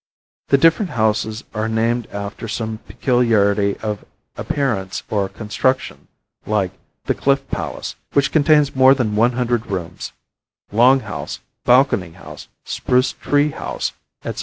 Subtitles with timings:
[0.47, 4.03] The different houses are named after some peculiarity of
[4.35, 6.07] appearance or construction,
[6.47, 6.71] like
[7.05, 10.11] the Cliff Palace, which contains more than one hundred rooms,
[10.71, 13.91] Long House, Balcony House, Spruce Tree House,
[14.25, 14.39] etc.